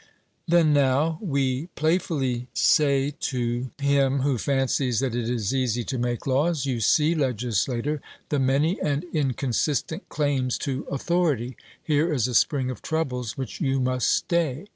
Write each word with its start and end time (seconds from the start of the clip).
Then, 0.47 0.73
now, 0.73 1.19
we 1.21 1.67
playfully 1.75 2.47
say 2.55 3.13
to 3.19 3.69
him 3.79 4.21
who 4.21 4.39
fancies 4.39 4.99
that 4.99 5.13
it 5.13 5.29
is 5.29 5.53
easy 5.53 5.83
to 5.83 5.99
make 5.99 6.25
laws: 6.25 6.65
You 6.65 6.79
see, 6.79 7.13
legislator, 7.13 8.01
the 8.29 8.39
many 8.39 8.81
and 8.81 9.05
inconsistent 9.13 10.09
claims 10.09 10.57
to 10.65 10.87
authority; 10.89 11.55
here 11.83 12.11
is 12.11 12.27
a 12.27 12.33
spring 12.33 12.71
of 12.71 12.81
troubles 12.81 13.37
which 13.37 13.61
you 13.61 13.79
must 13.79 14.07
stay. 14.09 14.65